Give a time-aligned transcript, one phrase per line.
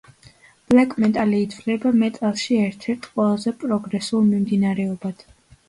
[0.71, 5.27] ბლეკ მეტალი ითვლება მეტალში ერთ-ერთ ყველაზე პროგრესულ მიმდინარეობად.